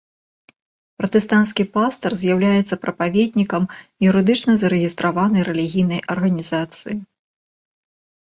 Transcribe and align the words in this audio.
Пратэстанцкі 0.99 1.63
пастар 1.75 2.11
з'яўляецца 2.21 2.75
прапаведнікам 2.85 3.63
юрыдычна 4.11 4.51
зарэгістраванай 4.61 5.41
рэлігійнай 5.49 6.01
арганізацыі. 6.15 6.95